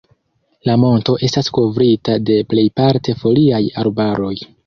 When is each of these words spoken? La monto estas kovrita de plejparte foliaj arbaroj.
La 0.69 0.75
monto 0.83 1.13
estas 1.27 1.49
kovrita 1.57 2.15
de 2.31 2.39
plejparte 2.53 3.17
foliaj 3.23 3.63
arbaroj. 3.85 4.35